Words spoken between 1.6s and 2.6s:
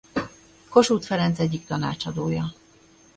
tanácsadója.